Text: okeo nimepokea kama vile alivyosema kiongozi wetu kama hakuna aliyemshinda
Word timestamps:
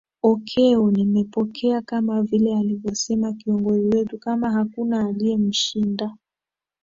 okeo 0.23 0.91
nimepokea 0.91 1.81
kama 1.81 2.21
vile 2.23 2.57
alivyosema 2.57 3.33
kiongozi 3.33 3.87
wetu 3.97 4.19
kama 4.19 4.51
hakuna 4.51 5.07
aliyemshinda 5.07 6.15